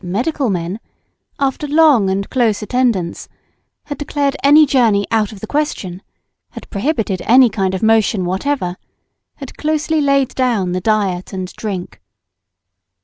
[0.03, 0.79] medical men,
[1.39, 3.27] after long and close attendance,
[3.83, 6.01] had declared any journey out of the question,
[6.49, 8.77] had prohibited any kind of motion whatever,
[9.35, 12.01] had closely laid down the diet and drink.